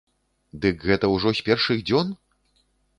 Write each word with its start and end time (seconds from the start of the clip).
Дык 0.63 0.75
гэта 0.93 1.05
ўжо 1.17 1.35
з 1.39 1.47
першых 1.51 1.87
дзён?! 1.87 2.13